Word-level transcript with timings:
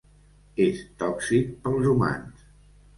És 0.65 0.81
tòxic 1.03 1.55
pels 1.69 1.89
humans. 1.95 2.53